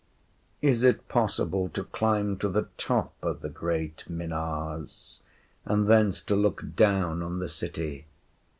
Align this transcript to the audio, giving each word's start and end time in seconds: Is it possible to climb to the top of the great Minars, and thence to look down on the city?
Is 0.63 0.81
it 0.81 1.07
possible 1.07 1.69
to 1.69 1.83
climb 1.83 2.35
to 2.39 2.49
the 2.49 2.69
top 2.79 3.13
of 3.21 3.41
the 3.41 3.49
great 3.49 4.03
Minars, 4.09 5.19
and 5.63 5.87
thence 5.87 6.21
to 6.21 6.35
look 6.35 6.75
down 6.75 7.21
on 7.21 7.37
the 7.37 7.47
city? 7.47 8.07